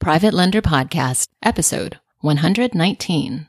Private 0.00 0.32
Lender 0.32 0.62
Podcast, 0.62 1.28
episode 1.42 2.00
119. 2.20 3.48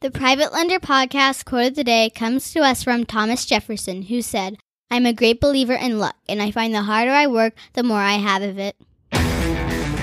The 0.00 0.10
Private 0.10 0.52
Lender 0.52 0.80
Podcast 0.80 1.44
quote 1.44 1.68
of 1.68 1.74
the 1.76 1.84
day 1.84 2.10
comes 2.10 2.52
to 2.52 2.58
us 2.58 2.82
from 2.82 3.06
Thomas 3.06 3.46
Jefferson, 3.46 4.02
who 4.02 4.20
said, 4.20 4.56
I'm 4.90 5.06
a 5.06 5.12
great 5.12 5.40
believer 5.40 5.74
in 5.74 6.00
luck, 6.00 6.16
and 6.28 6.42
I 6.42 6.50
find 6.50 6.74
the 6.74 6.82
harder 6.82 7.12
I 7.12 7.28
work, 7.28 7.54
the 7.74 7.84
more 7.84 8.00
I 8.00 8.14
have 8.14 8.42
of 8.42 8.58
it. 8.58 8.74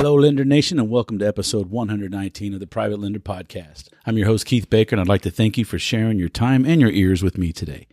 Hello, 0.00 0.14
Lender 0.14 0.46
Nation, 0.46 0.78
and 0.78 0.88
welcome 0.88 1.18
to 1.18 1.28
episode 1.28 1.68
119 1.68 2.54
of 2.54 2.60
the 2.60 2.66
Private 2.66 3.00
Lender 3.00 3.18
Podcast. 3.18 3.90
I'm 4.06 4.16
your 4.16 4.28
host, 4.28 4.46
Keith 4.46 4.70
Baker, 4.70 4.94
and 4.94 5.00
I'd 5.00 5.08
like 5.08 5.20
to 5.20 5.30
thank 5.30 5.58
you 5.58 5.64
for 5.66 5.78
sharing 5.78 6.18
your 6.18 6.30
time 6.30 6.64
and 6.64 6.80
your 6.80 6.88
ears 6.88 7.22
with 7.22 7.36
me 7.36 7.52
today. 7.52 7.86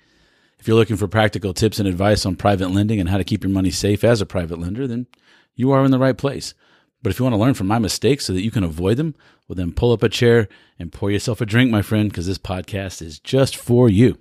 If 0.58 0.70
you're 0.70 0.78
looking 0.78 0.96
for 0.96 1.10
practical 1.10 1.54
tips 1.54 1.80
and 1.80 1.88
advice 1.88 2.26
on 2.26 2.38
private 2.38 2.72
lending 2.72 3.02
and 3.02 3.10
how 3.10 3.18
to 3.18 3.26
keep 3.26 3.44
your 3.44 3.52
money 3.52 3.72
safe 3.72 4.06
as 4.06 4.22
a 4.22 4.26
private 4.26 4.58
lender, 4.58 4.88
then 4.88 5.08
you 5.54 5.72
are 5.72 5.84
in 5.84 5.92
the 5.92 6.00
right 6.00 6.18
place. 6.18 6.54
But 7.04 7.10
if 7.10 7.20
you 7.20 7.26
want 7.26 7.34
to 7.34 7.42
learn 7.42 7.56
from 7.56 7.68
my 7.68 7.78
mistakes 7.78 8.24
so 8.26 8.32
that 8.32 8.42
you 8.42 8.52
can 8.52 8.64
avoid 8.64 8.96
them, 8.96 9.14
well, 9.50 9.58
then 9.58 9.74
pull 9.74 9.92
up 9.92 10.02
a 10.02 10.08
chair 10.08 10.48
and 10.80 10.94
pour 10.94 11.12
yourself 11.12 11.42
a 11.42 11.46
drink, 11.46 11.70
my 11.72 11.82
friend, 11.82 12.10
because 12.10 12.26
this 12.26 12.38
podcast 12.38 13.02
is 13.02 13.20
just 13.20 13.58
for 13.58 13.90
you. 13.90 14.18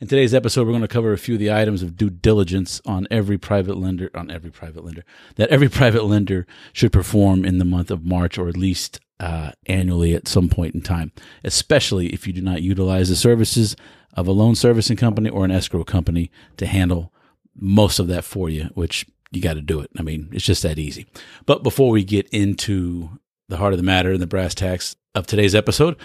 In 0.00 0.06
today's 0.06 0.32
episode, 0.32 0.64
we're 0.64 0.72
going 0.72 0.82
to 0.82 0.86
cover 0.86 1.12
a 1.12 1.18
few 1.18 1.34
of 1.34 1.40
the 1.40 1.52
items 1.52 1.82
of 1.82 1.96
due 1.96 2.08
diligence 2.08 2.80
on 2.86 3.08
every 3.10 3.36
private 3.36 3.76
lender, 3.76 4.10
on 4.14 4.30
every 4.30 4.50
private 4.50 4.84
lender, 4.84 5.02
that 5.34 5.48
every 5.48 5.68
private 5.68 6.04
lender 6.04 6.46
should 6.72 6.92
perform 6.92 7.44
in 7.44 7.58
the 7.58 7.64
month 7.64 7.90
of 7.90 8.04
March 8.04 8.38
or 8.38 8.48
at 8.48 8.56
least 8.56 9.00
uh, 9.18 9.50
annually 9.66 10.14
at 10.14 10.28
some 10.28 10.48
point 10.48 10.72
in 10.72 10.82
time, 10.82 11.10
especially 11.42 12.12
if 12.12 12.28
you 12.28 12.32
do 12.32 12.40
not 12.40 12.62
utilize 12.62 13.08
the 13.08 13.16
services 13.16 13.74
of 14.14 14.28
a 14.28 14.32
loan 14.32 14.54
servicing 14.54 14.96
company 14.96 15.28
or 15.28 15.44
an 15.44 15.50
escrow 15.50 15.82
company 15.82 16.30
to 16.58 16.66
handle 16.66 17.12
most 17.56 17.98
of 17.98 18.06
that 18.06 18.22
for 18.22 18.48
you, 18.48 18.70
which 18.74 19.04
you 19.32 19.42
got 19.42 19.54
to 19.54 19.60
do 19.60 19.80
it. 19.80 19.90
I 19.98 20.02
mean, 20.02 20.28
it's 20.30 20.44
just 20.44 20.62
that 20.62 20.78
easy. 20.78 21.06
But 21.44 21.64
before 21.64 21.90
we 21.90 22.04
get 22.04 22.28
into 22.28 23.18
the 23.48 23.56
heart 23.56 23.72
of 23.72 23.80
the 23.80 23.82
matter 23.82 24.12
and 24.12 24.22
the 24.22 24.28
brass 24.28 24.54
tacks 24.54 24.94
of 25.16 25.26
today's 25.26 25.56
episode, 25.56 25.96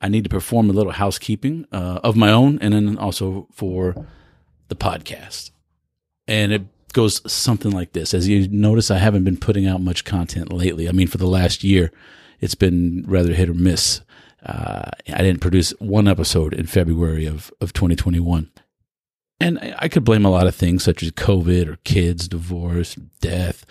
I 0.00 0.08
need 0.08 0.24
to 0.24 0.30
perform 0.30 0.70
a 0.70 0.72
little 0.72 0.92
housekeeping 0.92 1.66
uh, 1.72 2.00
of 2.04 2.16
my 2.16 2.30
own 2.30 2.58
and 2.60 2.72
then 2.72 2.98
also 2.98 3.48
for 3.52 4.06
the 4.68 4.76
podcast. 4.76 5.50
And 6.26 6.52
it 6.52 6.62
goes 6.92 7.20
something 7.30 7.72
like 7.72 7.92
this. 7.92 8.14
As 8.14 8.28
you 8.28 8.48
notice, 8.48 8.90
I 8.90 8.98
haven't 8.98 9.24
been 9.24 9.36
putting 9.36 9.66
out 9.66 9.80
much 9.80 10.04
content 10.04 10.52
lately. 10.52 10.88
I 10.88 10.92
mean, 10.92 11.08
for 11.08 11.18
the 11.18 11.26
last 11.26 11.64
year, 11.64 11.90
it's 12.40 12.54
been 12.54 13.04
rather 13.06 13.32
hit 13.32 13.48
or 13.48 13.54
miss. 13.54 14.00
Uh, 14.44 14.90
I 15.08 15.18
didn't 15.18 15.40
produce 15.40 15.70
one 15.80 16.06
episode 16.06 16.54
in 16.54 16.66
February 16.66 17.26
of, 17.26 17.52
of 17.60 17.72
2021. 17.72 18.50
And 19.40 19.58
I, 19.58 19.74
I 19.80 19.88
could 19.88 20.04
blame 20.04 20.24
a 20.24 20.30
lot 20.30 20.46
of 20.46 20.54
things 20.54 20.84
such 20.84 21.02
as 21.02 21.10
COVID 21.10 21.66
or 21.66 21.76
kids, 21.84 22.28
divorce, 22.28 22.94
death, 23.20 23.66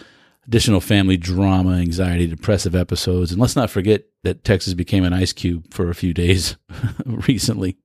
additional 0.48 0.80
family 0.80 1.18
drama, 1.18 1.74
anxiety, 1.74 2.28
depressive 2.28 2.76
episodes. 2.76 3.32
And 3.32 3.42
let's 3.42 3.56
not 3.56 3.70
forget 3.70 4.06
that 4.24 4.44
Texas 4.44 4.74
became 4.74 5.04
an 5.04 5.14
ice 5.14 5.34
cube 5.34 5.74
for 5.74 5.90
a 5.90 5.96
few 5.96 6.14
days 6.14 6.58
recently. 7.06 7.78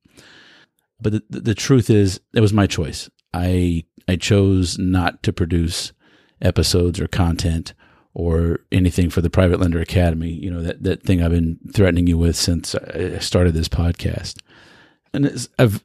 But 1.01 1.13
the, 1.29 1.41
the 1.41 1.55
truth 1.55 1.91
is, 1.91 2.21
it 2.35 2.41
was 2.41 2.53
my 2.53 2.67
choice. 2.67 3.11
I 3.35 3.85
I 4.09 4.17
chose 4.17 4.79
not 4.79 5.23
to 5.25 5.33
produce 5.33 5.93
episodes 6.41 7.01
or 7.01 7.09
content 7.09 7.75
or 8.15 8.61
anything 8.71 9.11
for 9.11 9.21
the 9.21 9.31
Private 9.31 9.59
Lender 9.59 9.81
Academy. 9.81 10.31
You 10.31 10.51
know 10.51 10.63
that 10.63 10.83
that 10.85 11.03
thing 11.03 11.23
I've 11.23 11.33
been 11.33 11.59
threatening 11.73 12.07
you 12.07 12.19
with 12.19 12.37
since 12.37 12.75
I 12.75 13.19
started 13.19 13.55
this 13.55 13.69
podcast, 13.69 14.41
and 15.13 15.49
I've 15.59 15.85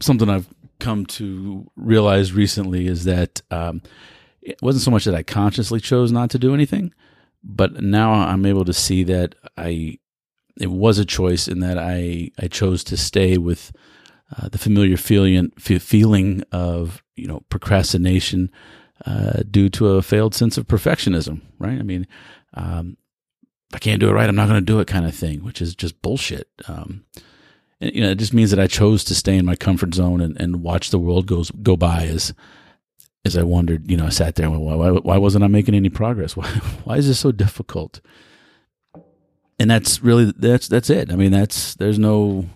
something 0.00 0.28
I've 0.28 0.48
come 0.80 1.06
to 1.06 1.70
realize 1.76 2.32
recently 2.32 2.86
is 2.86 3.04
that 3.04 3.42
um, 3.50 3.82
it 4.42 4.60
wasn't 4.62 4.82
so 4.82 4.90
much 4.90 5.04
that 5.04 5.14
I 5.14 5.22
consciously 5.22 5.80
chose 5.80 6.12
not 6.12 6.30
to 6.30 6.38
do 6.38 6.54
anything, 6.54 6.92
but 7.42 7.82
now 7.82 8.12
I'm 8.12 8.46
able 8.46 8.64
to 8.64 8.72
see 8.72 9.04
that 9.04 9.34
I 9.56 9.98
it 10.60 10.70
was 10.70 10.98
a 10.98 11.04
choice 11.04 11.48
in 11.48 11.60
that 11.60 11.78
I 11.78 12.30
I 12.38 12.48
chose 12.48 12.84
to 12.84 12.96
stay 12.96 13.38
with 13.38 13.72
uh, 14.36 14.48
the 14.48 14.58
familiar 14.58 14.96
feeling 14.96 15.50
feeling 15.58 16.42
of 16.52 17.02
you 17.16 17.26
know 17.26 17.40
procrastination 17.48 18.50
uh, 19.06 19.42
due 19.50 19.68
to 19.70 19.88
a 19.88 20.02
failed 20.02 20.34
sense 20.34 20.58
of 20.58 20.66
perfectionism. 20.66 21.40
Right? 21.58 21.78
I 21.78 21.82
mean, 21.82 22.06
um, 22.54 22.96
I 23.72 23.78
can't 23.78 24.00
do 24.00 24.08
it 24.08 24.12
right, 24.12 24.28
I'm 24.28 24.36
not 24.36 24.48
going 24.48 24.60
to 24.60 24.66
do 24.66 24.80
it, 24.80 24.86
kind 24.86 25.06
of 25.06 25.14
thing, 25.14 25.44
which 25.44 25.62
is 25.62 25.74
just 25.74 26.02
bullshit. 26.02 26.48
Um, 26.66 27.04
and, 27.80 27.94
you 27.94 28.02
know, 28.02 28.10
it 28.10 28.18
just 28.18 28.34
means 28.34 28.50
that 28.50 28.60
I 28.60 28.66
chose 28.66 29.04
to 29.04 29.14
stay 29.14 29.36
in 29.36 29.46
my 29.46 29.56
comfort 29.56 29.94
zone 29.94 30.20
and, 30.20 30.38
and 30.40 30.62
watch 30.62 30.90
the 30.90 30.98
world 30.98 31.26
goes 31.26 31.50
go 31.50 31.76
by 31.76 32.04
as 32.04 32.34
as 33.24 33.36
I 33.36 33.42
wondered, 33.42 33.90
you 33.90 33.96
know, 33.96 34.06
I 34.06 34.10
sat 34.10 34.36
there 34.36 34.46
and 34.46 34.64
went, 34.64 34.78
why, 34.78 34.90
why 34.90 35.18
wasn't 35.18 35.44
I 35.44 35.48
making 35.48 35.74
any 35.74 35.90
progress? 35.90 36.36
Why, 36.36 36.46
why 36.84 36.96
is 36.96 37.06
this 37.06 37.20
so 37.20 37.32
difficult? 37.32 38.00
And 39.58 39.70
that's 39.70 40.02
really, 40.02 40.32
that's, 40.36 40.68
that's 40.68 40.88
it. 40.88 41.12
I 41.12 41.16
mean, 41.16 41.30
that's, 41.30 41.74
there's 41.74 41.98
no 41.98 42.46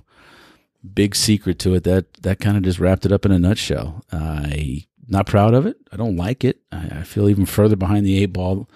big 0.94 1.14
secret 1.14 1.58
to 1.60 1.74
it. 1.74 1.84
That, 1.84 2.14
that 2.22 2.40
kind 2.40 2.56
of 2.56 2.62
just 2.62 2.78
wrapped 2.78 3.04
it 3.04 3.12
up 3.12 3.26
in 3.26 3.32
a 3.32 3.38
nutshell. 3.38 4.04
I 4.10 4.86
not 5.06 5.26
proud 5.26 5.52
of 5.52 5.66
it. 5.66 5.76
I 5.92 5.96
don't 5.96 6.16
like 6.16 6.44
it. 6.44 6.60
I, 6.72 7.00
I 7.00 7.02
feel 7.02 7.28
even 7.28 7.44
further 7.44 7.76
behind 7.76 8.06
the 8.06 8.22
eight 8.22 8.32
ball 8.32 8.68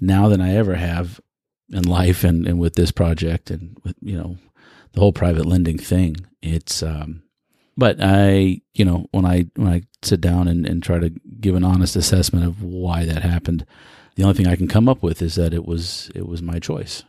now 0.00 0.28
than 0.28 0.40
I 0.40 0.54
ever 0.54 0.76
have 0.76 1.20
in 1.70 1.82
life 1.82 2.22
and, 2.22 2.46
and 2.46 2.60
with 2.60 2.74
this 2.74 2.92
project 2.92 3.50
and 3.50 3.76
with, 3.82 3.96
you 4.00 4.16
know, 4.16 4.36
the 4.92 5.00
whole 5.00 5.12
private 5.12 5.46
lending 5.46 5.78
thing. 5.78 6.16
It's, 6.40 6.82
um, 6.82 7.22
but 7.76 7.96
I, 8.00 8.60
you 8.74 8.84
know, 8.84 9.06
when 9.12 9.24
I 9.24 9.46
when 9.56 9.68
I 9.68 9.82
sit 10.02 10.20
down 10.20 10.48
and, 10.48 10.66
and 10.66 10.82
try 10.82 10.98
to 10.98 11.10
give 11.42 11.54
an 11.54 11.64
honest 11.64 11.96
assessment 11.96 12.46
of 12.46 12.62
why 12.62 13.04
that 13.04 13.22
happened, 13.22 13.66
the 14.14 14.22
only 14.22 14.34
thing 14.34 14.46
I 14.46 14.56
can 14.56 14.68
come 14.68 14.88
up 14.88 15.02
with 15.02 15.20
is 15.20 15.34
that 15.34 15.52
it 15.52 15.66
was 15.66 16.10
it 16.14 16.26
was 16.26 16.42
my 16.42 16.58
choice. 16.58 17.02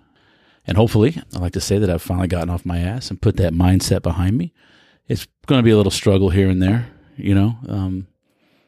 And 0.65 0.77
hopefully, 0.77 1.21
I 1.35 1.39
like 1.39 1.53
to 1.53 1.61
say 1.61 1.77
that 1.77 1.89
I've 1.89 2.01
finally 2.01 2.27
gotten 2.27 2.49
off 2.49 2.65
my 2.65 2.79
ass 2.79 3.09
and 3.09 3.21
put 3.21 3.37
that 3.37 3.53
mindset 3.53 4.01
behind 4.01 4.37
me. 4.37 4.53
It's 5.07 5.27
going 5.45 5.59
to 5.59 5.63
be 5.63 5.71
a 5.71 5.77
little 5.77 5.91
struggle 5.91 6.29
here 6.29 6.49
and 6.49 6.61
there, 6.61 6.87
you 7.17 7.35
know. 7.35 7.57
Um, 7.67 8.07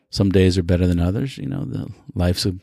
some 0.10 0.30
days 0.30 0.58
are 0.58 0.64
better 0.64 0.88
than 0.88 1.00
others. 1.00 1.38
You 1.38 1.48
know, 1.48 1.64
the 1.64 1.88
life's 2.14 2.46
a, 2.46 2.56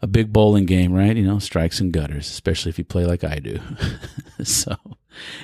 a 0.00 0.06
big 0.06 0.32
bowling 0.32 0.66
game, 0.66 0.92
right? 0.92 1.16
You 1.16 1.26
know, 1.26 1.38
strikes 1.38 1.80
and 1.80 1.92
gutters, 1.92 2.28
especially 2.28 2.70
if 2.70 2.78
you 2.78 2.84
play 2.84 3.04
like 3.04 3.24
I 3.24 3.38
do. 3.38 3.60
so, 4.42 4.74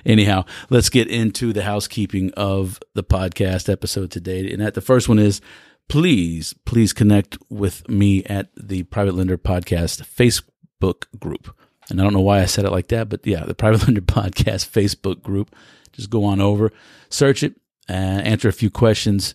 anyhow, 0.07 0.45
let's 0.71 0.89
get 0.89 1.09
into 1.09 1.53
the 1.53 1.63
housekeeping 1.63 2.33
of 2.35 2.81
the 2.95 3.05
podcast 3.05 3.71
episode 3.71 4.11
today. 4.11 4.51
And 4.51 4.63
that 4.63 4.75
the 4.75 4.81
first 4.81 5.09
one 5.09 5.19
is 5.19 5.43
please, 5.89 6.55
please 6.65 6.93
connect 6.93 7.39
with 7.49 7.89
me 7.89 8.25
at 8.25 8.49
the 8.57 8.85
Private 8.85 9.15
Lender 9.15 9.39
Podcast 9.39 10.03
Facebook 10.03 11.05
group. 11.19 11.55
And 11.91 12.01
I 12.01 12.05
don't 12.05 12.15
know 12.15 12.21
why 12.21 12.41
I 12.41 12.47
said 12.47 12.65
it 12.65 12.71
like 12.71 12.89
that, 12.89 13.09
but 13.09 13.27
yeah, 13.27 13.45
the 13.45 13.55
Private 13.55 13.83
Lender 13.87 14.01
Podcast 14.01 14.69
Facebook 14.71 15.23
group. 15.23 15.55
Just 15.93 16.11
go 16.11 16.25
on 16.25 16.41
over, 16.41 16.73
search 17.09 17.43
it, 17.43 17.55
and 17.89 18.27
answer 18.27 18.49
a 18.49 18.53
few 18.53 18.71
questions 18.71 19.35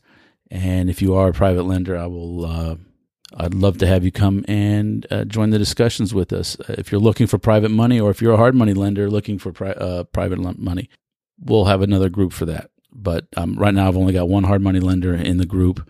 and 0.52 0.90
if 0.90 1.02
you 1.02 1.16
are 1.16 1.30
a 1.30 1.34
private 1.34 1.64
lender, 1.64 1.98
I 1.98 2.08
will. 2.08 2.46
Uh, 2.46 2.76
I'd 3.38 3.54
love 3.54 3.78
to 3.80 3.88
have 3.88 4.04
you 4.04 4.12
come 4.12 4.44
and 4.48 5.06
uh, 5.12 5.24
join 5.24 5.52
the 5.52 5.60
discussions 5.60 6.16
with 6.16 6.34
us. 6.34 6.60
Uh, 6.62 6.76
if 6.80 6.92
you're 6.92 7.00
looking 7.00 7.28
for 7.28 7.38
private 7.38 7.70
money, 7.70 8.00
or 8.00 8.10
if 8.10 8.22
you're 8.22 8.34
a 8.34 8.38
hard 8.38 8.56
money 8.56 8.74
lender 8.74 9.10
looking 9.10 9.38
for 9.38 9.52
pri- 9.52 9.72
uh, 9.72 10.04
private 10.06 10.40
money, 10.58 10.90
we'll 11.40 11.66
have 11.66 11.84
another 11.84 12.10
group 12.10 12.34
for 12.34 12.46
that. 12.46 12.72
But 12.92 13.28
um, 13.38 13.56
right 13.56 13.74
now, 13.74 13.88
I've 13.88 13.98
only 13.98 14.14
got 14.14 14.28
one 14.28 14.46
hard 14.46 14.64
money 14.64 14.80
lender 14.80 15.14
in 15.14 15.38
the 15.38 15.46
group. 15.46 15.88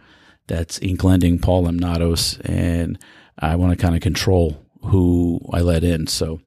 That's 0.50 0.81
Ink 0.81 1.04
Lending, 1.04 1.40
Paul 1.40 1.66
Lemnatos, 1.66 2.42
and 2.44 2.98
I 3.38 3.56
want 3.56 3.72
to 3.72 3.81
kind 3.81 3.96
of 3.96 4.01
control 4.01 4.66
who 4.84 5.40
I 5.54 5.62
let 5.62 5.84
in. 5.84 6.07
So, 6.07 6.42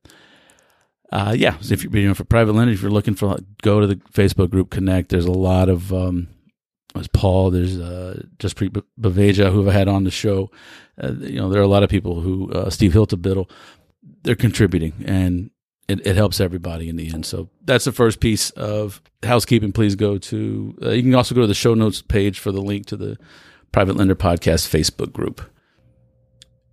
uh, 1.12 1.34
yeah, 1.36 1.56
if 1.60 1.84
you're 1.84 1.96
you 1.96 2.08
know, 2.08 2.14
for 2.14 2.24
private 2.24 2.52
lending, 2.52 2.74
if 2.74 2.82
you're 2.82 2.90
looking 2.90 3.14
for, 3.14 3.38
go 3.62 3.80
to 3.80 3.86
the 3.86 3.96
Facebook 3.96 4.50
group, 4.50 4.70
connect. 4.70 5.10
There's 5.10 5.24
a 5.24 5.32
lot 5.32 5.68
of 5.68 5.92
um, 5.92 6.28
there's 6.94 7.08
Paul. 7.08 7.50
There's 7.50 7.78
uh, 7.78 8.22
Jaspreet 8.38 8.82
Baveja, 9.00 9.52
who 9.52 9.66
I've 9.66 9.72
had 9.72 9.88
on 9.88 10.04
the 10.04 10.10
show. 10.10 10.50
Uh, 11.02 11.12
you 11.12 11.36
know, 11.36 11.48
there 11.48 11.60
are 11.60 11.64
a 11.64 11.68
lot 11.68 11.82
of 11.82 11.90
people 11.90 12.20
who 12.20 12.50
uh, 12.52 12.70
Steve 12.70 12.92
Hiltebiddle. 12.92 13.48
They're 14.24 14.34
contributing, 14.34 14.92
and 15.06 15.50
it, 15.88 16.04
it, 16.06 16.16
helps 16.16 16.40
everybody 16.40 16.88
in 16.88 16.96
the 16.96 17.12
end. 17.12 17.26
So 17.26 17.48
that's 17.64 17.84
the 17.84 17.92
first 17.92 18.20
piece 18.20 18.50
of 18.50 19.00
housekeeping. 19.22 19.72
Please 19.72 19.94
go 19.94 20.18
to. 20.18 20.76
Uh, 20.82 20.90
you 20.90 21.02
can 21.02 21.14
also 21.14 21.34
go 21.34 21.42
to 21.42 21.46
the 21.46 21.54
show 21.54 21.74
notes 21.74 22.02
page 22.02 22.38
for 22.38 22.52
the 22.52 22.60
link 22.60 22.86
to 22.86 22.96
the 22.96 23.18
Private 23.72 23.96
Lender 23.96 24.14
Podcast 24.14 24.68
Facebook 24.68 25.12
group. 25.12 25.42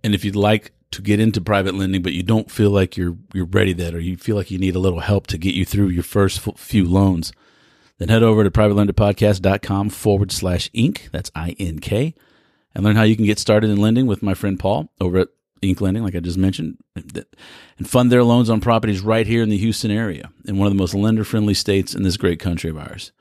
And 0.04 0.14
if 0.14 0.24
you'd 0.24 0.36
like 0.36 0.72
to 0.92 1.02
get 1.02 1.20
into 1.20 1.40
private 1.40 1.74
lending, 1.74 2.02
but 2.02 2.12
you 2.12 2.22
don't 2.22 2.50
feel 2.50 2.70
like 2.70 2.96
you're 2.96 3.16
you're 3.32 3.46
ready 3.46 3.72
that, 3.74 3.94
or 3.94 4.00
you 4.00 4.16
feel 4.16 4.36
like 4.36 4.50
you 4.50 4.58
need 4.58 4.74
a 4.74 4.80
little 4.80 5.00
help 5.00 5.26
to 5.28 5.38
get 5.38 5.54
you 5.54 5.64
through 5.64 5.88
your 5.88 6.02
first 6.02 6.40
few 6.58 6.84
loans, 6.84 7.32
then 7.98 8.08
head 8.08 8.22
over 8.22 8.42
to 8.42 8.50
privatelenderpodcast.com 8.50 9.90
forward 9.90 10.32
slash 10.32 10.70
ink. 10.72 11.08
That's 11.12 11.30
I 11.34 11.54
N 11.58 11.78
K, 11.78 12.14
and 12.74 12.84
learn 12.84 12.96
how 12.96 13.02
you 13.02 13.16
can 13.16 13.26
get 13.26 13.38
started 13.38 13.70
in 13.70 13.76
lending 13.80 14.06
with 14.06 14.22
my 14.22 14.34
friend 14.34 14.58
Paul 14.58 14.90
over 15.00 15.18
at 15.18 15.28
Ink 15.62 15.80
Lending, 15.82 16.02
like 16.02 16.14
I 16.14 16.20
just 16.20 16.38
mentioned, 16.38 16.78
and 16.96 17.26
fund 17.84 18.10
their 18.10 18.24
loans 18.24 18.48
on 18.48 18.62
properties 18.62 19.02
right 19.02 19.26
here 19.26 19.42
in 19.42 19.50
the 19.50 19.58
Houston 19.58 19.90
area, 19.90 20.30
in 20.46 20.56
one 20.56 20.66
of 20.66 20.72
the 20.72 20.78
most 20.78 20.94
lender 20.94 21.22
friendly 21.22 21.54
states 21.54 21.94
in 21.94 22.02
this 22.02 22.16
great 22.16 22.40
country 22.40 22.70
of 22.70 22.78
ours. 22.78 23.12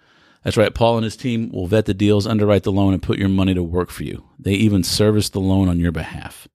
That's 0.44 0.58
right. 0.58 0.74
Paul 0.74 0.98
and 0.98 1.04
his 1.04 1.18
team 1.18 1.52
will 1.52 1.68
vet 1.68 1.86
the 1.86 1.94
deals, 1.94 2.26
underwrite 2.26 2.64
the 2.64 2.72
loan, 2.72 2.94
and 2.94 3.04
put 3.04 3.20
your 3.20 3.30
money 3.30 3.54
to 3.54 3.64
work 3.64 3.90
for 3.90 4.04
you. 4.04 4.30
They 4.40 4.54
even 4.54 4.84
service 4.84 5.30
the 5.30 5.40
loan 5.40 5.68
on 5.68 5.80
your 5.80 5.92
behalf. 5.92 6.48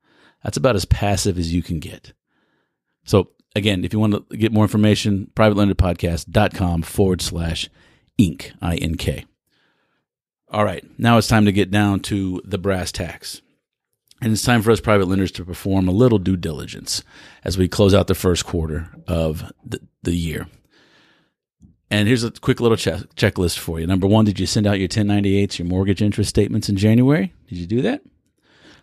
That's 0.42 0.56
about 0.56 0.76
as 0.76 0.84
passive 0.84 1.38
as 1.38 1.52
you 1.52 1.62
can 1.62 1.80
get. 1.80 2.12
So 3.04 3.30
again, 3.54 3.84
if 3.84 3.92
you 3.92 3.98
want 3.98 4.30
to 4.30 4.36
get 4.36 4.52
more 4.52 4.64
information, 4.64 5.30
privatelenderpodcast.com 5.34 6.82
forward 6.82 7.22
slash 7.22 7.68
ink, 8.18 8.52
I-N-K. 8.62 9.26
All 10.48 10.64
right. 10.64 10.84
Now 10.98 11.18
it's 11.18 11.28
time 11.28 11.46
to 11.46 11.52
get 11.52 11.70
down 11.70 12.00
to 12.00 12.40
the 12.44 12.58
brass 12.58 12.92
tacks. 12.92 13.42
And 14.22 14.32
it's 14.32 14.42
time 14.42 14.62
for 14.62 14.70
us 14.70 14.80
private 14.80 15.08
lenders 15.08 15.32
to 15.32 15.44
perform 15.44 15.88
a 15.88 15.92
little 15.92 16.18
due 16.18 16.36
diligence 16.36 17.02
as 17.42 17.58
we 17.58 17.68
close 17.68 17.92
out 17.92 18.06
the 18.06 18.14
first 18.14 18.46
quarter 18.46 18.90
of 19.06 19.52
the, 19.64 19.80
the 20.02 20.14
year. 20.14 20.46
And 21.90 22.08
here's 22.08 22.24
a 22.24 22.30
quick 22.30 22.60
little 22.60 22.76
check, 22.76 23.00
checklist 23.14 23.58
for 23.58 23.78
you. 23.78 23.86
Number 23.86 24.06
one, 24.06 24.24
did 24.24 24.40
you 24.40 24.46
send 24.46 24.66
out 24.66 24.78
your 24.78 24.88
1098s, 24.88 25.58
your 25.58 25.68
mortgage 25.68 26.02
interest 26.02 26.30
statements 26.30 26.68
in 26.68 26.76
January? 26.76 27.32
Did 27.48 27.58
you 27.58 27.66
do 27.66 27.82
that? 27.82 28.02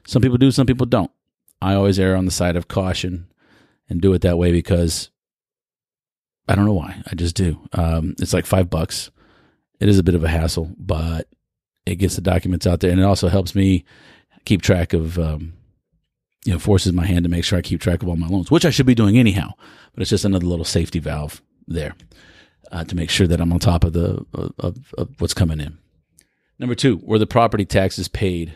Some 0.06 0.22
people 0.22 0.38
do, 0.38 0.52
some 0.52 0.66
people 0.68 0.86
don't. 0.86 1.12
I 1.62 1.74
always 1.76 2.00
err 2.00 2.16
on 2.16 2.26
the 2.26 2.32
side 2.32 2.56
of 2.56 2.68
caution 2.68 3.28
and 3.90 4.02
do 4.02 4.14
it 4.14 4.22
that 4.22 4.38
way 4.38 4.52
because 4.52 5.10
I 6.48 6.56
don't 6.56 6.66
know 6.66 6.74
why. 6.74 7.02
I 7.10 7.16
just 7.16 7.36
do. 7.36 7.60
Um, 7.74 8.16
it's 8.20 8.34
like 8.34 8.46
five 8.46 8.70
bucks. 8.70 9.12
It 9.80 9.90
is 9.90 10.00
a 10.00 10.04
bit 10.04 10.16
of 10.16 10.24
a 10.24 10.30
hassle, 10.30 10.72
but 10.78 11.28
it 11.86 11.96
gets 11.96 12.16
the 12.16 12.22
documents 12.22 12.68
out 12.68 12.80
there, 12.80 12.92
and 12.92 13.00
it 13.00 13.04
also 13.04 13.28
helps 13.28 13.56
me 13.56 13.84
keep 14.46 14.62
track 14.62 14.94
of, 14.94 15.18
um, 15.18 15.54
you 16.46 16.54
know, 16.54 16.60
forces 16.60 16.94
my 16.94 17.06
hand 17.06 17.24
to 17.24 17.30
make 17.30 17.44
sure 17.44 17.58
I 17.58 17.64
keep 17.64 17.82
track 17.82 18.02
of 18.02 18.10
all 18.10 18.16
my 18.16 18.28
loans, 18.28 18.52
which 18.52 18.66
I 18.66 18.70
should 18.70 18.86
be 18.86 18.96
doing 18.96 19.18
anyhow. 19.18 19.54
But 19.94 20.02
it's 20.02 20.10
just 20.10 20.26
another 20.26 20.46
little 20.46 20.66
safety 20.66 21.00
valve 21.00 21.42
there 21.68 21.96
uh, 22.72 22.84
to 22.86 22.96
make 22.96 23.10
sure 23.10 23.28
that 23.28 23.42
I'm 23.42 23.54
on 23.54 23.60
top 23.60 23.84
of 23.84 23.94
the 23.94 24.26
of, 24.60 24.94
of 24.98 25.10
what's 25.20 25.34
coming 25.34 25.60
in. 25.60 25.78
Number 26.60 26.76
two, 26.76 27.00
were 27.04 27.20
the 27.20 27.28
property 27.28 27.66
taxes 27.66 28.08
paid 28.08 28.54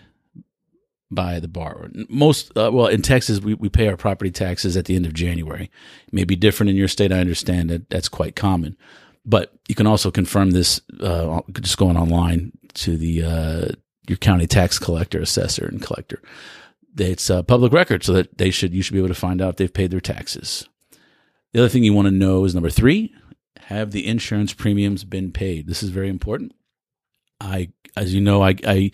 by 1.11 1.39
the 1.39 1.47
borrower. 1.47 1.89
Most, 2.09 2.51
uh, 2.57 2.69
well, 2.73 2.87
in 2.87 3.01
Texas, 3.01 3.39
we, 3.39 3.53
we 3.53 3.69
pay 3.69 3.87
our 3.87 3.97
property 3.97 4.31
taxes 4.31 4.75
at 4.75 4.85
the 4.85 4.95
end 4.95 5.05
of 5.05 5.13
January. 5.13 5.71
It 6.07 6.13
may 6.13 6.23
be 6.23 6.35
different 6.35 6.69
in 6.69 6.75
your 6.75 6.87
state. 6.87 7.11
I 7.11 7.19
understand 7.19 7.69
that 7.69 7.89
that's 7.89 8.09
quite 8.09 8.35
common. 8.35 8.77
But 9.25 9.53
you 9.67 9.75
can 9.75 9.87
also 9.87 10.11
confirm 10.11 10.51
this 10.51 10.81
uh, 11.01 11.41
just 11.61 11.77
going 11.77 11.97
online 11.97 12.51
to 12.75 12.95
the 12.95 13.23
uh, 13.23 13.67
your 14.07 14.17
county 14.17 14.45
tax 14.45 14.77
collector, 14.77 15.19
assessor, 15.19 15.65
and 15.65 15.81
collector. 15.81 16.21
It's 16.97 17.29
a 17.29 17.43
public 17.43 17.73
record, 17.73 18.03
so 18.03 18.13
that 18.13 18.37
they 18.37 18.51
should 18.51 18.73
you 18.73 18.83
should 18.83 18.93
be 18.93 18.99
able 18.99 19.07
to 19.07 19.15
find 19.15 19.41
out 19.41 19.49
if 19.49 19.55
they've 19.55 19.73
paid 19.73 19.89
their 19.89 19.99
taxes. 19.99 20.69
The 21.53 21.59
other 21.59 21.69
thing 21.69 21.83
you 21.83 21.93
want 21.93 22.05
to 22.07 22.11
know 22.11 22.45
is 22.45 22.53
number 22.53 22.69
three: 22.69 23.15
have 23.61 23.91
the 23.91 24.07
insurance 24.07 24.53
premiums 24.53 25.03
been 25.03 25.31
paid? 25.31 25.67
This 25.67 25.83
is 25.83 25.89
very 25.89 26.09
important. 26.09 26.53
I, 27.39 27.69
as 27.97 28.13
you 28.13 28.21
know, 28.21 28.43
I, 28.43 28.55
I 28.65 28.91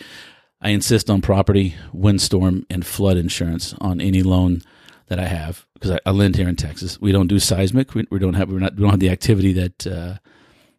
I 0.62 0.70
insist 0.70 1.10
on 1.10 1.22
property, 1.22 1.76
windstorm, 1.92 2.66
and 2.70 2.86
flood 2.86 3.18
insurance 3.18 3.74
on 3.82 4.00
any 4.00 4.22
loan 4.22 4.62
that 5.08 5.20
I 5.20 5.26
have 5.26 5.66
because 5.74 5.92
I, 5.92 6.00
I 6.06 6.12
lend 6.12 6.36
here 6.36 6.48
in 6.48 6.56
Texas. 6.56 7.02
We 7.02 7.12
don't 7.12 7.28
do 7.28 7.40
seismic. 7.40 7.96
We, 7.96 8.06
we 8.12 8.20
don't 8.20 8.36
have 8.36 8.50
we're 8.50 8.60
not 8.60 8.76
we 8.76 8.82
don't 8.82 8.92
have 8.92 9.00
the 9.00 9.10
activity 9.10 9.54
that 9.54 9.88
uh, 9.88 10.18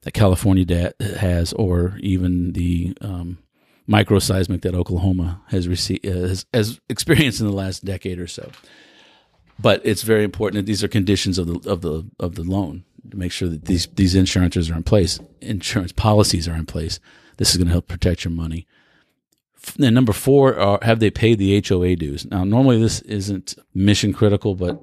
that 0.02 0.12
California 0.12 0.64
da- 0.64 0.92
has, 1.18 1.52
or 1.52 1.98
even 2.00 2.52
the 2.52 2.96
um, 3.00 3.38
microseismic 3.88 4.62
that 4.62 4.74
Oklahoma 4.74 5.42
has 5.48 5.66
received 5.66 6.06
uh, 6.06 6.28
has, 6.28 6.46
has 6.54 6.80
experienced 6.88 7.40
in 7.40 7.46
the 7.46 7.52
last 7.52 7.84
decade 7.84 8.20
or 8.20 8.28
so. 8.28 8.50
But 9.58 9.82
it's 9.84 10.02
very 10.02 10.24
important 10.24 10.56
that 10.56 10.66
these 10.66 10.82
are 10.82 10.88
conditions 10.88 11.38
of 11.38 11.46
the 11.48 11.70
of 11.70 11.80
the 11.82 12.08
of 12.20 12.36
the 12.36 12.44
loan 12.44 12.84
to 13.10 13.16
make 13.16 13.32
sure 13.32 13.48
that 13.48 13.64
these 13.64 13.86
these 13.88 14.14
insurances 14.14 14.70
are 14.70 14.76
in 14.76 14.82
place, 14.82 15.18
insurance 15.40 15.92
policies 15.92 16.48
are 16.48 16.54
in 16.54 16.66
place. 16.66 17.00
This 17.38 17.50
is 17.50 17.56
going 17.56 17.66
to 17.66 17.72
help 17.72 17.88
protect 17.88 18.24
your 18.24 18.32
money 18.32 18.66
and 19.80 19.94
number 19.94 20.12
four, 20.12 20.58
are, 20.58 20.78
have 20.82 21.00
they 21.00 21.10
paid 21.10 21.38
the 21.38 21.62
HOA 21.66 21.96
dues? 21.96 22.26
Now, 22.26 22.44
normally 22.44 22.80
this 22.80 23.00
isn't 23.02 23.54
mission 23.74 24.12
critical, 24.12 24.54
but 24.54 24.80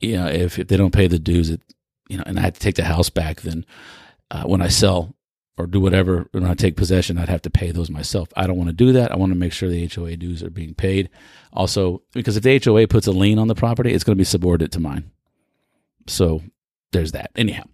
you 0.00 0.16
know, 0.16 0.26
if, 0.26 0.58
if 0.58 0.68
they 0.68 0.76
don't 0.76 0.92
pay 0.92 1.06
the 1.06 1.18
dues, 1.18 1.50
it, 1.50 1.60
you 2.08 2.18
know, 2.18 2.24
and 2.26 2.38
I 2.38 2.42
had 2.42 2.54
to 2.54 2.60
take 2.60 2.74
the 2.74 2.84
house 2.84 3.08
back, 3.08 3.40
then 3.40 3.64
uh, 4.30 4.44
when 4.44 4.60
I 4.60 4.68
sell 4.68 5.14
or 5.56 5.66
do 5.66 5.80
whatever, 5.80 6.28
when 6.32 6.44
I 6.44 6.54
take 6.54 6.76
possession, 6.76 7.16
I'd 7.16 7.28
have 7.28 7.42
to 7.42 7.50
pay 7.50 7.70
those 7.70 7.88
myself. 7.88 8.28
I 8.36 8.46
don't 8.46 8.58
want 8.58 8.68
to 8.68 8.74
do 8.74 8.92
that. 8.92 9.12
I 9.12 9.16
want 9.16 9.32
to 9.32 9.38
make 9.38 9.52
sure 9.52 9.68
the 9.68 9.86
HOA 9.86 10.16
dues 10.16 10.42
are 10.42 10.50
being 10.50 10.74
paid. 10.74 11.08
Also, 11.52 12.02
because 12.12 12.36
if 12.36 12.42
the 12.42 12.60
HOA 12.62 12.88
puts 12.88 13.06
a 13.06 13.12
lien 13.12 13.38
on 13.38 13.48
the 13.48 13.54
property, 13.54 13.92
it's 13.92 14.04
going 14.04 14.16
to 14.16 14.20
be 14.20 14.24
subordinate 14.24 14.72
to 14.72 14.80
mine. 14.80 15.10
So 16.06 16.42
there's 16.94 17.12
that. 17.12 17.30
Anyhow, 17.36 17.64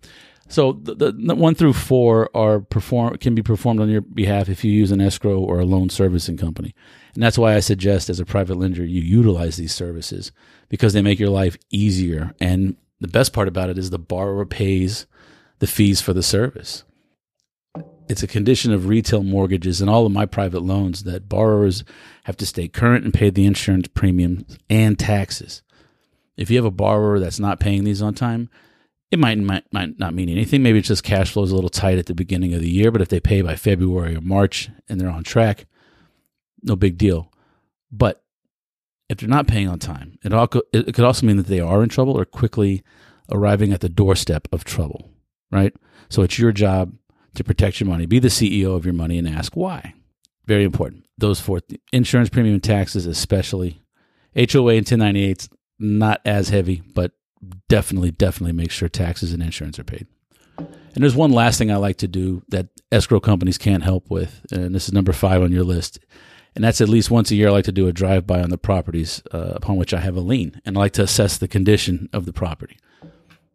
so 0.49 0.72
the, 0.72 1.12
the, 1.12 1.34
one 1.37 1.55
through 1.55 1.75
four 1.75 2.28
are 2.37 2.58
perform 2.58 3.17
can 3.19 3.37
be 3.37 3.43
performed 3.43 3.81
on 3.81 3.88
your 3.88 4.00
behalf 4.00 4.49
if 4.49 4.64
you 4.64 4.72
use 4.72 4.90
an 4.90 5.00
escrow 5.00 5.38
or 5.38 5.61
a 5.61 5.64
loan 5.64 5.90
servicing 5.90 6.37
company, 6.37 6.75
and 7.14 7.22
that's 7.22 7.38
why 7.38 7.55
I 7.55 7.61
suggest 7.61 8.11
as 8.11 8.19
a 8.19 8.25
private 8.25 8.56
lender 8.56 8.84
you 8.84 9.00
utilize 9.00 9.56
these 9.56 9.75
services 9.75 10.32
because 10.69 10.93
they 10.93 11.02
make 11.02 11.20
your 11.20 11.31
life 11.31 11.56
easier. 11.70 12.34
And 12.40 12.76
the 13.00 13.08
best 13.08 13.32
part 13.32 13.46
about 13.46 13.70
it 13.70 13.78
is 13.78 13.90
the 13.90 13.99
borrower 13.99 14.44
pays 14.44 15.06
the 15.61 15.69
fees 15.69 16.00
for 16.00 16.12
the 16.12 16.23
service. 16.23 16.84
It's 18.08 18.25
a 18.25 18.28
condition 18.28 18.73
of 18.73 18.88
retail 18.88 19.23
mortgages 19.23 19.81
and 19.81 19.88
all 19.88 20.05
of 20.05 20.11
my 20.11 20.26
private 20.26 20.62
loans 20.62 21.05
that 21.05 21.28
borrowers 21.28 21.84
have 22.25 22.37
to 22.38 22.46
stay 22.46 22.66
current 22.66 23.05
and 23.05 23.14
pay 23.14 23.31
the 23.31 23.46
insurance 23.46 23.87
premiums 23.87 24.58
and 24.69 24.99
taxes. 24.99 25.62
If 26.37 26.50
you 26.50 26.56
have 26.56 26.64
a 26.64 26.73
borrower 26.73 27.20
that's 27.20 27.38
not 27.38 27.61
paying 27.61 27.84
these 27.84 28.02
on 28.02 28.14
time, 28.14 28.50
it 29.10 29.18
might, 29.18 29.38
might 29.38 29.64
might 29.72 29.98
not 29.98 30.14
mean 30.14 30.28
anything. 30.28 30.62
Maybe 30.62 30.78
it's 30.78 30.88
just 30.88 31.02
cash 31.02 31.32
flow 31.32 31.42
is 31.42 31.50
a 31.50 31.54
little 31.54 31.70
tight 31.70 31.98
at 31.98 32.06
the 32.06 32.14
beginning 32.14 32.54
of 32.54 32.60
the 32.60 32.70
year, 32.70 32.90
but 32.90 33.00
if 33.00 33.08
they 33.08 33.20
pay 33.20 33.42
by 33.42 33.56
February 33.56 34.14
or 34.14 34.20
March 34.20 34.70
and 34.88 35.00
they're 35.00 35.10
on 35.10 35.24
track, 35.24 35.66
no 36.62 36.76
big 36.76 36.96
deal. 36.96 37.32
But 37.90 38.22
if 39.08 39.18
they're 39.18 39.28
not 39.28 39.48
paying 39.48 39.68
on 39.68 39.80
time, 39.80 40.18
it, 40.22 40.32
all, 40.32 40.48
it 40.72 40.94
could 40.94 41.04
also 41.04 41.26
mean 41.26 41.36
that 41.38 41.48
they 41.48 41.58
are 41.60 41.82
in 41.82 41.88
trouble 41.88 42.18
or 42.18 42.24
quickly 42.24 42.84
arriving 43.32 43.72
at 43.72 43.80
the 43.80 43.88
doorstep 43.88 44.46
of 44.52 44.64
trouble, 44.64 45.11
right? 45.50 45.75
So 46.08 46.23
it's 46.23 46.38
your 46.38 46.52
job 46.52 46.94
to 47.35 47.42
protect 47.44 47.80
your 47.80 47.88
money. 47.88 48.06
Be 48.06 48.20
the 48.20 48.28
CEO 48.28 48.76
of 48.76 48.85
your 48.85 48.94
money 48.94 49.18
and 49.18 49.28
ask 49.28 49.56
why. 49.56 49.94
Very 50.46 50.64
important. 50.64 51.06
Those 51.18 51.40
four 51.40 51.61
insurance 51.92 52.28
premium 52.28 52.61
taxes, 52.61 53.06
especially 53.06 53.82
HOA 54.35 54.75
and 54.75 54.87
1098s, 54.87 55.49
not 55.78 56.20
as 56.25 56.49
heavy, 56.49 56.82
but 56.94 57.12
definitely, 57.68 58.11
definitely 58.11 58.52
make 58.52 58.70
sure 58.70 58.88
taxes 58.88 59.32
and 59.32 59.42
insurance 59.42 59.78
are 59.78 59.85
paid. 59.85 60.06
And 60.59 61.04
there's 61.04 61.14
one 61.14 61.32
last 61.32 61.59
thing 61.59 61.70
I 61.70 61.76
like 61.76 61.99
to 61.99 62.09
do 62.09 62.42
that 62.49 62.68
escrow 62.92 63.20
companies 63.20 63.59
can't 63.59 63.82
help 63.82 64.11
with, 64.11 64.44
and 64.50 64.75
this 64.75 64.88
is 64.88 64.92
number 64.92 65.12
five 65.12 65.42
on 65.42 65.52
your 65.52 65.64
list. 65.64 66.00
And 66.54 66.64
that's 66.64 66.80
at 66.80 66.88
least 66.88 67.11
once 67.11 67.30
a 67.30 67.37
year, 67.37 67.49
I 67.49 67.52
like 67.52 67.64
to 67.66 67.73
do 67.73 67.87
a 67.87 67.92
drive 67.92 68.26
by 68.26 68.42
on 68.42 68.50
the 68.50 68.59
properties 68.59 69.23
uh, 69.32 69.52
upon 69.54 69.76
which 69.76 69.94
I 69.94 70.00
have 70.00 70.16
a 70.16 70.20
lien, 70.20 70.61
and 70.64 70.76
I 70.76 70.80
like 70.80 70.92
to 70.94 71.02
assess 71.02 71.38
the 71.38 71.47
condition 71.47 72.09
of 72.12 72.26
the 72.26 72.32
property. 72.32 72.76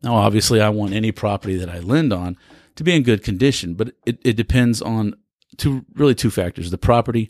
Now, 0.01 0.15
obviously, 0.15 0.62
I 0.62 0.70
want 0.70 0.94
any 0.94 1.12
property 1.12 1.58
that 1.58 1.70
I 1.70 1.80
lend 1.80 2.13
on 2.13 2.38
to 2.75 2.84
be 2.84 2.96
in 2.96 3.04
good 3.04 3.24
condition, 3.24 3.74
but 3.74 3.94
it, 4.06 4.20
it 4.24 4.34
depends 4.34 4.82
on 4.82 5.15
two 5.58 5.86
really 5.94 6.15
two 6.15 6.30
factors: 6.30 6.72
the 6.72 6.77
property 6.77 7.30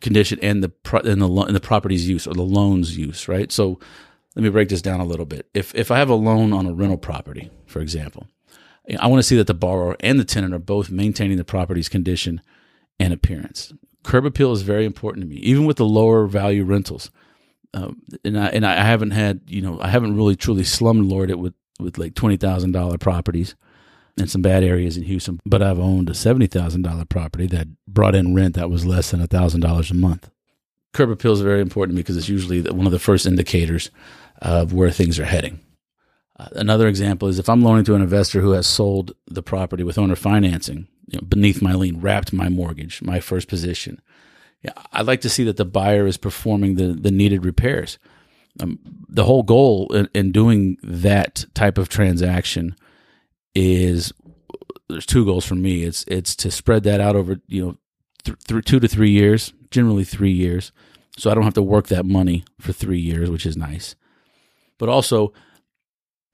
condition 0.00 0.38
and 0.40 0.62
the 0.62 0.68
pro, 0.68 1.00
and 1.00 1.20
the 1.20 1.28
and 1.28 1.56
the 1.56 1.60
property's 1.60 2.08
use 2.08 2.26
or 2.26 2.34
the 2.34 2.42
loan's 2.42 2.96
use. 2.96 3.28
Right. 3.28 3.50
So 3.50 3.80
let 4.36 4.42
me 4.42 4.50
break 4.50 4.68
this 4.68 4.82
down 4.82 5.00
a 5.00 5.04
little 5.04 5.24
bit. 5.24 5.48
If 5.54 5.74
if 5.74 5.90
I 5.90 5.98
have 5.98 6.10
a 6.10 6.14
loan 6.14 6.52
on 6.52 6.66
a 6.66 6.74
rental 6.74 6.98
property, 6.98 7.50
for 7.66 7.80
example, 7.80 8.28
I 9.00 9.06
want 9.06 9.18
to 9.18 9.26
see 9.26 9.36
that 9.36 9.46
the 9.46 9.54
borrower 9.54 9.96
and 10.00 10.20
the 10.20 10.24
tenant 10.24 10.54
are 10.54 10.58
both 10.58 10.90
maintaining 10.90 11.38
the 11.38 11.44
property's 11.44 11.88
condition 11.88 12.42
and 13.00 13.12
appearance. 13.12 13.72
Curb 14.04 14.26
appeal 14.26 14.52
is 14.52 14.62
very 14.62 14.84
important 14.84 15.24
to 15.24 15.28
me, 15.28 15.36
even 15.36 15.64
with 15.64 15.78
the 15.78 15.86
lower 15.86 16.26
value 16.26 16.64
rentals. 16.64 17.10
Um, 17.74 18.02
and 18.24 18.38
I 18.38 18.46
and 18.48 18.64
I 18.64 18.84
haven't 18.84 19.10
had 19.10 19.40
you 19.48 19.62
know 19.62 19.80
I 19.80 19.88
haven't 19.88 20.16
really 20.16 20.36
truly 20.36 20.62
slumlord 20.62 21.30
it 21.30 21.38
with 21.38 21.54
with 21.80 21.96
like 21.98 22.14
twenty 22.14 22.36
thousand 22.36 22.72
dollar 22.72 22.98
properties 22.98 23.54
in 24.18 24.28
some 24.28 24.42
bad 24.42 24.62
areas 24.62 24.96
in 24.98 25.02
Houston, 25.04 25.40
but 25.46 25.62
I've 25.62 25.78
owned 25.78 26.10
a 26.10 26.14
seventy 26.14 26.46
thousand 26.46 26.82
dollar 26.82 27.06
property 27.06 27.46
that 27.48 27.68
brought 27.88 28.14
in 28.14 28.34
rent 28.34 28.54
that 28.56 28.70
was 28.70 28.84
less 28.84 29.10
than 29.10 29.26
thousand 29.26 29.62
dollars 29.62 29.90
a 29.90 29.94
month. 29.94 30.30
Curb 30.92 31.10
appeal 31.10 31.32
is 31.32 31.42
very 31.42 31.60
important 31.60 31.94
to 31.94 31.96
me 31.96 32.02
because 32.02 32.16
it's 32.16 32.28
usually 32.28 32.62
one 32.62 32.86
of 32.86 32.92
the 32.92 32.98
first 32.98 33.26
indicators 33.26 33.90
of 34.40 34.72
where 34.72 34.90
things 34.90 35.18
are 35.18 35.24
heading. 35.24 35.60
Uh, 36.38 36.48
another 36.52 36.86
example 36.86 37.28
is 37.28 37.38
if 37.38 37.48
I'm 37.48 37.62
loaning 37.62 37.84
to 37.84 37.94
an 37.94 38.02
investor 38.02 38.40
who 38.40 38.50
has 38.52 38.66
sold 38.66 39.12
the 39.26 39.42
property 39.42 39.82
with 39.82 39.98
owner 39.98 40.16
financing 40.16 40.86
you 41.06 41.18
know, 41.18 41.26
beneath 41.26 41.62
my 41.62 41.72
lien, 41.72 42.00
wrapped 42.00 42.32
my 42.32 42.48
mortgage, 42.48 43.00
my 43.02 43.20
first 43.20 43.48
position. 43.48 44.00
Yeah, 44.62 44.72
I'd 44.92 45.06
like 45.06 45.20
to 45.20 45.28
see 45.28 45.44
that 45.44 45.56
the 45.56 45.64
buyer 45.64 46.06
is 46.06 46.16
performing 46.16 46.74
the, 46.74 46.88
the 46.88 47.10
needed 47.10 47.44
repairs. 47.44 47.98
Um, 48.58 48.78
the 49.08 49.24
whole 49.24 49.42
goal 49.42 49.92
in, 49.92 50.08
in 50.14 50.32
doing 50.32 50.78
that 50.82 51.44
type 51.54 51.78
of 51.78 51.88
transaction 51.88 52.74
is 53.54 54.12
there's 54.88 55.06
two 55.06 55.24
goals 55.24 55.44
for 55.44 55.54
me. 55.54 55.82
It's 55.82 56.04
it's 56.08 56.34
to 56.36 56.50
spread 56.50 56.82
that 56.84 57.00
out 57.00 57.16
over 57.16 57.40
you 57.48 57.64
know 57.64 57.78
th- 58.24 58.64
two 58.64 58.80
to 58.80 58.88
three 58.88 59.10
years, 59.10 59.52
generally 59.70 60.04
three 60.04 60.32
years, 60.32 60.72
so 61.18 61.30
I 61.30 61.34
don't 61.34 61.44
have 61.44 61.54
to 61.54 61.62
work 61.62 61.88
that 61.88 62.06
money 62.06 62.44
for 62.58 62.72
three 62.72 63.00
years, 63.00 63.30
which 63.30 63.46
is 63.46 63.56
nice. 63.56 63.94
But 64.78 64.88
also, 64.88 65.32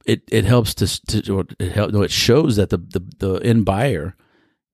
it 0.04 0.22
it 0.30 0.44
helps 0.44 0.74
to, 0.74 1.22
to 1.22 1.46
it 1.58 1.72
help, 1.72 1.92
no, 1.92 2.02
it 2.02 2.10
shows 2.10 2.56
that 2.56 2.70
the, 2.70 2.78
the 2.78 3.00
the 3.18 3.34
end 3.46 3.64
buyer 3.64 4.16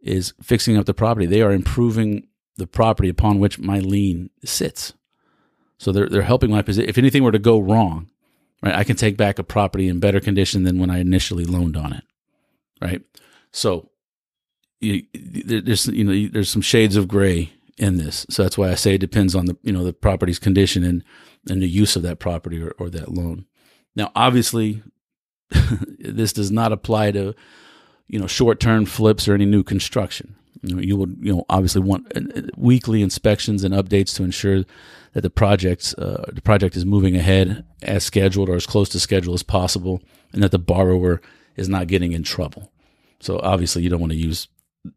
is 0.00 0.32
fixing 0.42 0.76
up 0.76 0.86
the 0.86 0.94
property. 0.94 1.26
They 1.26 1.42
are 1.42 1.52
improving 1.52 2.28
the 2.56 2.66
property 2.66 3.08
upon 3.08 3.38
which 3.38 3.58
my 3.58 3.78
lien 3.78 4.30
sits. 4.44 4.94
So 5.78 5.92
they're 5.92 6.08
they're 6.08 6.22
helping 6.22 6.50
my 6.50 6.62
position. 6.62 6.88
If 6.88 6.98
anything 6.98 7.22
were 7.22 7.32
to 7.32 7.38
go 7.38 7.58
wrong, 7.58 8.10
right, 8.62 8.74
I 8.74 8.84
can 8.84 8.96
take 8.96 9.16
back 9.16 9.38
a 9.38 9.44
property 9.44 9.88
in 9.88 10.00
better 10.00 10.20
condition 10.20 10.64
than 10.64 10.78
when 10.78 10.90
I 10.90 10.98
initially 10.98 11.44
loaned 11.44 11.76
on 11.76 11.92
it, 11.92 12.04
right? 12.80 13.02
So 13.52 13.90
you, 14.80 15.04
there's 15.14 15.86
you 15.86 16.04
know 16.04 16.28
there's 16.32 16.50
some 16.50 16.62
shades 16.62 16.96
of 16.96 17.08
gray 17.08 17.52
in 17.76 17.96
this. 17.96 18.26
So 18.28 18.42
that's 18.42 18.58
why 18.58 18.70
I 18.70 18.74
say 18.74 18.94
it 18.94 18.98
depends 18.98 19.34
on 19.34 19.46
the 19.46 19.56
you 19.62 19.72
know 19.72 19.84
the 19.84 19.92
property's 19.92 20.38
condition 20.38 20.84
and 20.84 21.04
and 21.48 21.62
the 21.62 21.68
use 21.68 21.96
of 21.96 22.02
that 22.02 22.18
property 22.18 22.60
or, 22.62 22.72
or 22.78 22.90
that 22.90 23.12
loan. 23.12 23.46
Now, 23.98 24.12
obviously, 24.14 24.80
this 25.98 26.32
does 26.32 26.52
not 26.52 26.72
apply 26.72 27.10
to 27.10 27.34
you 28.06 28.18
know 28.18 28.28
short 28.28 28.60
term 28.60 28.86
flips 28.86 29.26
or 29.28 29.34
any 29.34 29.44
new 29.44 29.64
construction. 29.64 30.36
You, 30.62 30.76
know, 30.76 30.82
you 30.82 30.96
would 30.96 31.18
you 31.20 31.34
know 31.34 31.44
obviously 31.50 31.82
want 31.82 32.06
uh, 32.16 32.20
uh, 32.36 32.42
weekly 32.56 33.02
inspections 33.02 33.64
and 33.64 33.74
updates 33.74 34.14
to 34.16 34.22
ensure 34.22 34.64
that 35.12 35.22
the 35.22 35.30
projects 35.30 35.94
uh, 35.94 36.30
the 36.32 36.40
project 36.40 36.76
is 36.76 36.86
moving 36.86 37.16
ahead 37.16 37.64
as 37.82 38.04
scheduled 38.04 38.48
or 38.48 38.54
as 38.54 38.66
close 38.66 38.88
to 38.90 39.00
schedule 39.00 39.34
as 39.34 39.42
possible, 39.42 40.00
and 40.32 40.44
that 40.44 40.52
the 40.52 40.58
borrower 40.60 41.20
is 41.56 41.68
not 41.68 41.88
getting 41.88 42.12
in 42.12 42.22
trouble. 42.22 42.70
So 43.18 43.40
obviously, 43.40 43.82
you 43.82 43.90
don't 43.90 44.00
want 44.00 44.12
to 44.12 44.18
use 44.18 44.46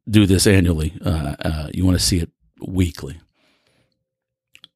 do 0.08 0.27
this 0.27 0.46
annually. 0.46 0.93
Uh, 1.03 1.36
uh, 1.43 1.70
you 1.74 1.86
want 1.86 1.98
to 1.98 2.05
see 2.05 2.20
it 2.20 2.29
weekly. 2.60 3.20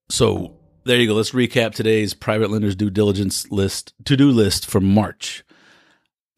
So 0.10 0.58
there 0.86 1.00
you 1.00 1.08
go. 1.08 1.14
Let's 1.14 1.32
recap 1.32 1.74
today's 1.74 2.14
private 2.14 2.52
lenders 2.52 2.76
due 2.76 2.90
diligence 2.90 3.52
list 3.52 3.94
to 4.06 4.16
do 4.16 4.30
list 4.30 4.66
for 4.66 4.80
March. 4.80 5.44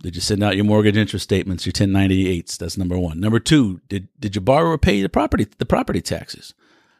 Did 0.01 0.15
you 0.15 0.21
send 0.21 0.43
out 0.43 0.55
your 0.55 0.65
mortgage 0.65 0.95
interest 0.95 1.23
statements, 1.23 1.65
your 1.65 1.73
1098s? 1.73 2.57
That's 2.57 2.77
number 2.77 2.97
one. 2.97 3.19
Number 3.19 3.39
two, 3.39 3.81
did, 3.89 4.07
did 4.19 4.35
your 4.35 4.43
borrower 4.43 4.77
pay 4.77 5.01
the 5.01 5.09
property 5.09 5.47
the 5.57 5.65
property 5.65 6.01
taxes? 6.01 6.53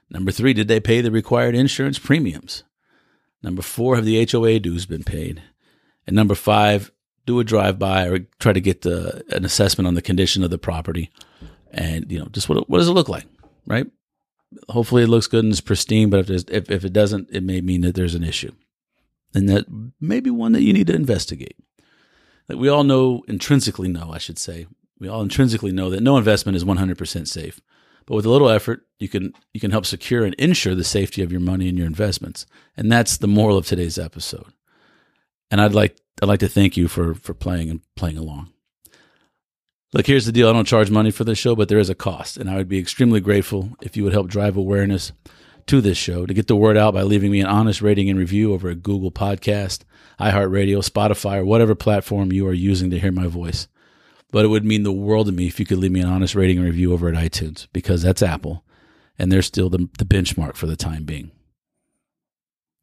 Number 0.10 0.32
three, 0.32 0.54
did 0.54 0.68
they 0.68 0.80
pay 0.80 1.02
the 1.02 1.12
required 1.12 1.56
insurance 1.56 2.00
premiums? 2.00 2.64
Number 3.44 3.62
four, 3.62 3.96
have 3.96 4.06
the 4.06 4.28
HOA 4.30 4.60
dues 4.60 4.86
been 4.86 5.04
paid? 5.04 5.44
And 6.06 6.16
number 6.16 6.36
five, 6.36 6.92
do 7.26 7.40
a 7.40 7.44
drive 7.44 7.78
by 7.78 8.08
or 8.08 8.20
try 8.40 8.54
to 8.54 8.62
get 8.62 8.82
the 8.82 9.24
an 9.30 9.46
assessment 9.46 9.88
on 9.88 9.94
the 9.94 10.02
condition 10.02 10.44
of 10.44 10.50
the 10.50 10.58
property, 10.58 11.12
and 11.72 12.12
you 12.12 12.18
know 12.18 12.28
just 12.32 12.50
what 12.50 12.68
what 12.70 12.80
does 12.80 12.88
it 12.88 12.94
look 12.94 13.10
like, 13.10 13.26
right? 13.68 13.86
Hopefully, 14.70 15.04
it 15.04 15.10
looks 15.10 15.28
good 15.28 15.44
and 15.44 15.52
it's 15.52 15.62
pristine. 15.62 16.10
But 16.10 16.30
if 16.30 16.50
if 16.50 16.72
if 16.72 16.86
it 16.86 16.94
doesn't, 16.94 17.30
it 17.32 17.44
may 17.44 17.62
mean 17.62 17.82
that 17.82 17.96
there's 17.96 18.16
an 18.16 18.24
issue, 18.24 18.54
and 19.34 19.50
that 19.50 19.66
may 20.00 20.20
be 20.20 20.30
one 20.30 20.54
that 20.54 20.64
you 20.64 20.74
need 20.74 20.88
to 20.88 20.96
investigate. 20.96 21.58
Like 22.48 22.60
we 22.60 22.70
all 22.70 22.84
know, 22.84 23.24
intrinsically 23.28 23.90
know, 23.90 24.12
I 24.14 24.20
should 24.20 24.40
say, 24.40 24.68
we 25.00 25.08
all 25.08 25.22
intrinsically 25.22 25.72
know 25.72 25.90
that 25.90 26.02
no 26.02 26.18
investment 26.18 26.56
is 26.56 26.64
100% 26.64 27.28
safe. 27.28 27.60
But 28.06 28.16
with 28.16 28.26
a 28.26 28.30
little 28.30 28.50
effort, 28.50 28.86
you 29.00 29.10
can 29.10 29.34
you 29.54 29.60
can 29.60 29.72
help 29.72 29.86
secure 29.86 30.24
and 30.24 30.34
ensure 30.36 30.76
the 30.76 30.86
safety 30.86 31.22
of 31.22 31.32
your 31.32 31.42
money 31.42 31.68
and 31.68 31.78
your 31.78 31.88
investments. 31.88 32.46
And 32.78 32.90
that's 32.90 33.18
the 33.18 33.28
moral 33.28 33.58
of 33.58 33.68
today's 33.68 34.00
episode. 34.00 34.54
And 35.52 35.60
I'd 35.60 35.74
like 35.74 36.00
I'd 36.22 36.30
like 36.30 36.40
to 36.40 36.48
thank 36.48 36.78
you 36.78 36.88
for 36.88 37.14
for 37.14 37.34
playing 37.34 37.70
and 37.70 37.82
playing 37.98 38.18
along. 38.18 38.54
Look, 39.94 40.08
here's 40.08 40.26
the 40.26 40.34
deal. 40.34 40.50
I 40.50 40.54
don't 40.54 40.68
charge 40.68 40.92
money 40.92 41.12
for 41.12 41.24
this 41.24 41.38
show, 41.38 41.56
but 41.56 41.70
there 41.70 41.80
is 41.80 41.90
a 41.90 41.96
cost, 41.96 42.36
and 42.36 42.50
I 42.50 42.58
would 42.58 42.68
be 42.68 42.78
extremely 42.78 43.22
grateful 43.22 43.70
if 43.82 43.96
you 43.96 44.04
would 44.04 44.12
help 44.12 44.28
drive 44.28 44.58
awareness 44.58 45.14
to 45.68 45.82
this 45.82 45.98
show 45.98 46.26
to 46.26 46.34
get 46.34 46.48
the 46.48 46.56
word 46.56 46.78
out 46.78 46.94
by 46.94 47.04
leaving 47.04 47.32
me 47.32 47.40
an 47.40 47.48
honest 47.48 47.82
rating 47.82 48.10
and 48.10 48.20
review 48.20 48.54
over 48.54 48.70
at 48.70 48.84
Google 48.84 49.12
Podcast, 49.12 49.84
iHeartRadio, 50.20 50.78
Spotify, 50.80 51.38
or 51.38 51.46
whatever 51.46 51.76
platform 51.76 52.32
you 52.32 52.46
are 52.48 52.54
using 52.54 52.90
to 52.90 53.00
hear 53.00 53.12
my 53.12 53.28
voice. 53.28 53.68
But 54.32 54.44
it 54.44 54.50
would 54.50 54.66
mean 54.66 54.84
the 54.84 54.92
world 54.92 55.28
to 55.28 55.32
me 55.32 55.48
if 55.48 55.58
you 55.58 55.66
could 55.66 55.78
leave 55.78 55.92
me 55.92 56.02
an 56.02 56.10
honest 56.10 56.36
rating 56.36 56.58
and 56.58 56.66
review 56.66 56.92
over 56.92 57.08
at 57.08 57.16
iTunes 57.16 57.68
because 57.72 58.02
that's 58.02 58.22
Apple, 58.22 58.66
and 59.18 59.32
they're 59.32 59.42
still 59.42 59.70
the, 59.70 59.90
the 59.98 60.06
benchmark 60.06 60.56
for 60.56 60.68
the 60.68 60.76
time 60.76 61.06
being. 61.06 61.32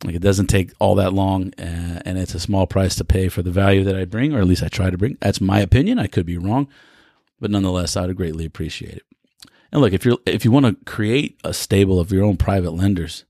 Like 0.03 0.15
it 0.15 0.23
doesn't 0.23 0.47
take 0.47 0.73
all 0.79 0.95
that 0.97 1.13
long, 1.13 1.53
uh, 1.59 2.01
and 2.05 2.19
it's 2.19 2.35
a 2.35 2.41
small 2.41 2.67
price 2.67 2.95
to 2.97 3.05
pay 3.05 3.29
for 3.29 3.43
the 3.43 3.51
value 3.51 3.85
that 3.85 3.97
I 3.97 4.07
bring, 4.07 4.35
or 4.35 4.41
at 4.41 4.47
least 4.47 4.63
I 4.63 4.69
try 4.69 4.89
to 4.89 4.99
bring. 4.99 5.19
That's 5.21 5.41
my 5.41 5.61
opinion. 5.61 5.99
I 5.99 6.07
could 6.07 6.27
be 6.27 6.39
wrong, 6.39 6.69
but 7.41 7.51
nonetheless, 7.51 7.97
I 7.97 8.07
would 8.07 8.17
greatly 8.17 8.45
appreciate 8.45 8.95
it. 8.95 9.03
And 9.73 9.81
look, 9.81 9.93
if 9.93 10.05
you're 10.05 10.19
if 10.27 10.45
you 10.45 10.51
want 10.51 10.67
to 10.67 10.85
create 10.85 11.41
a 11.45 11.53
stable 11.53 11.99
of 11.99 12.13
your 12.13 12.25
own 12.25 12.37
private 12.37 12.73
lenders, 12.73 13.25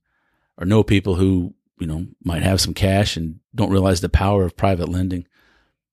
or 0.59 0.67
know 0.67 0.83
people 0.83 1.15
who 1.17 1.55
you 1.79 1.87
know 1.87 2.07
might 2.23 2.43
have 2.43 2.61
some 2.61 2.75
cash 2.75 3.17
and 3.17 3.41
don't 3.55 3.71
realize 3.71 4.01
the 4.01 4.09
power 4.09 4.45
of 4.45 4.57
private 4.57 4.89
lending, 4.89 5.27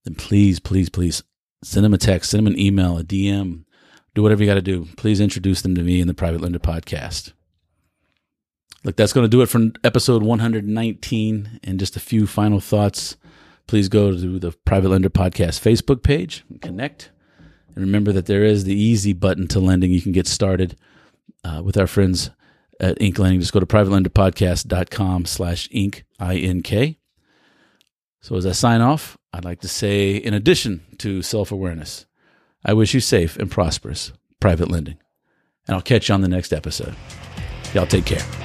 then 0.04 0.16
please, 0.16 0.60
please, 0.60 0.90
please 0.90 1.24
send 1.64 1.86
them 1.86 1.94
a 1.94 1.98
text, 1.98 2.32
send 2.32 2.46
them 2.46 2.54
an 2.54 2.60
email, 2.60 2.98
a 2.98 3.04
DM, 3.04 3.64
do 4.14 4.22
whatever 4.22 4.44
you 4.44 4.50
got 4.50 4.56
to 4.56 4.62
do. 4.62 4.88
Please 4.98 5.20
introduce 5.20 5.62
them 5.62 5.76
to 5.76 5.82
me 5.82 6.02
in 6.02 6.08
the 6.08 6.14
Private 6.14 6.42
Lender 6.42 6.60
Podcast. 6.60 7.32
Look, 8.84 8.96
that's 8.96 9.14
going 9.14 9.26
to 9.26 9.30
do 9.30 9.42
it 9.42 9.48
for 9.48 9.72
episode 9.84 10.24
119. 10.24 11.60
And 11.64 11.80
just 11.80 11.96
a 11.96 12.00
few 12.00 12.28
final 12.28 12.60
thoughts. 12.60 13.16
Please 13.68 13.88
go 13.88 14.12
to 14.12 14.40
the 14.40 14.52
Private 14.66 14.90
Lender 14.90 15.10
Podcast 15.10 15.62
Facebook 15.62 16.04
page 16.04 16.44
and 16.50 16.62
connect. 16.62 17.12
And 17.76 17.86
remember 17.86 18.12
that 18.12 18.26
there 18.26 18.44
is 18.44 18.64
the 18.64 18.76
easy 18.76 19.14
button 19.14 19.48
to 19.50 19.60
lending. 19.60 19.92
You 19.92 20.02
can 20.02 20.12
get 20.12 20.28
started 20.28 20.78
uh, 21.44 21.62
with 21.64 21.78
our 21.78 21.88
friends 21.88 22.30
at 22.80 23.02
Ink 23.02 23.20
Lending. 23.20 23.40
Just 23.40 23.54
go 23.54 23.60
to 23.60 23.66
privatelenderpodcast.com 23.66 25.26
slash 25.26 25.70
ink, 25.72 26.04
I-N-K. 26.20 26.98
So 28.22 28.36
as 28.36 28.46
I 28.46 28.52
sign 28.52 28.82
off, 28.82 29.18
I'd 29.34 29.46
like 29.46 29.62
to 29.62 29.68
say, 29.68 30.16
in 30.16 30.34
addition 30.34 30.82
to 31.00 31.22
self-awareness, 31.22 32.06
I 32.64 32.74
wish 32.74 32.94
you 32.94 33.00
safe 33.00 33.38
and 33.38 33.50
prosperous 33.50 34.12
private 34.40 34.70
lending. 34.70 34.98
And 35.68 35.76
I'll 35.76 35.82
catch 35.82 36.10
you 36.10 36.16
on 36.16 36.22
the 36.22 36.28
next 36.28 36.54
episode. 36.54 36.96
Y'all 37.74 37.88
take 37.88 38.06
care. 38.06 38.41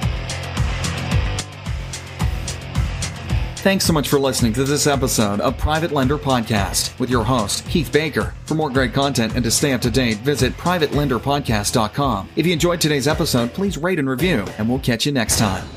Thanks 3.67 3.83
so 3.83 3.91
much 3.91 4.07
for 4.07 4.17
listening 4.17 4.53
to 4.53 4.63
this 4.63 4.87
episode 4.87 5.41
of 5.41 5.57
Private 5.57 5.91
Lender 5.91 6.17
Podcast 6.17 6.97
with 7.01 7.09
your 7.09 7.25
host, 7.25 7.67
Keith 7.67 7.91
Baker. 7.91 8.33
For 8.45 8.55
more 8.55 8.69
great 8.69 8.93
content 8.93 9.35
and 9.35 9.43
to 9.43 9.51
stay 9.51 9.73
up 9.73 9.81
to 9.81 9.91
date, 9.91 10.19
visit 10.19 10.55
privatelenderpodcast.com. 10.55 12.29
If 12.37 12.45
you 12.45 12.53
enjoyed 12.53 12.79
today's 12.79 13.09
episode, 13.09 13.53
please 13.53 13.77
rate 13.77 13.99
and 13.99 14.09
review, 14.09 14.45
and 14.57 14.69
we'll 14.69 14.79
catch 14.79 15.05
you 15.05 15.11
next 15.11 15.37
time. 15.37 15.67